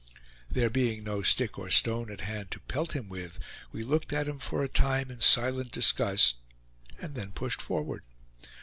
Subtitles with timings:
[0.49, 3.37] There being no stick or stone at hand to pelt him with,
[3.71, 6.37] we looked at him for a time in silent disgust;
[6.99, 8.01] and then pushed forward.